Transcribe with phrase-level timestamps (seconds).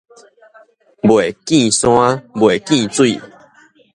[1.03, 3.21] 未見山，未見水